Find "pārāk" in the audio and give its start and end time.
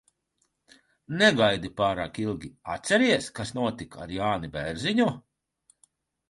1.81-2.17